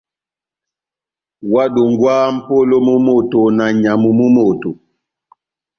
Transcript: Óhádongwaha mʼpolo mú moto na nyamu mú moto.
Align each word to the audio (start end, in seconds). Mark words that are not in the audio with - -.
Óhádongwaha 1.51 2.25
mʼpolo 2.35 2.75
mú 2.87 2.95
moto 3.05 3.39
na 3.57 3.65
nyamu 3.81 4.09
mú 4.17 4.27
moto. 4.35 4.71